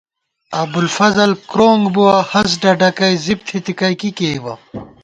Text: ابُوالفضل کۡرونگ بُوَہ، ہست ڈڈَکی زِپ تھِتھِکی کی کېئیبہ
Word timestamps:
ابُوالفضل 0.61 1.31
کۡرونگ 1.49 1.83
بُوَہ، 1.93 2.15
ہست 2.31 2.53
ڈڈَکی 2.61 3.11
زِپ 3.23 3.39
تھِتھِکی 3.47 3.91
کی 3.99 4.09
کېئیبہ 4.17 4.53